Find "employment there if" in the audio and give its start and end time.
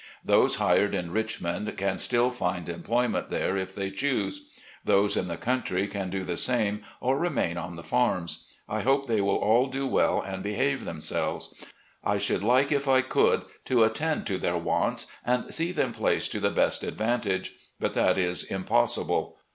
2.67-3.75